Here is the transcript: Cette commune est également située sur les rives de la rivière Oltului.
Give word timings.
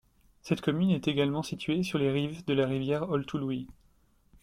Cette 0.41 0.61
commune 0.61 0.89
est 0.89 1.07
également 1.07 1.43
située 1.43 1.83
sur 1.83 1.99
les 1.99 2.09
rives 2.09 2.43
de 2.45 2.53
la 2.55 2.65
rivière 2.65 3.07
Oltului. 3.11 3.67